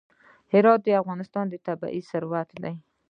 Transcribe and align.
هرات 0.53 0.79
د 0.83 0.89
افغانستان 1.01 1.45
طبعي 1.67 2.01
ثروت 2.09 2.49
دی. 2.63 2.75